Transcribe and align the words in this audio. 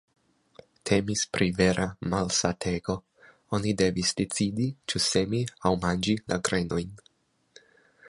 Temis 0.89 1.21
pri 1.35 1.47
vera 1.59 1.85
malsatego: 2.13 2.97
oni 3.59 3.75
devis 3.83 4.17
decidi 4.23 4.69
ĉu 4.91 5.05
semi 5.13 5.47
aŭ 5.71 5.77
manĝi 5.89 6.21
la 6.33 6.45
grenojn. 6.49 6.95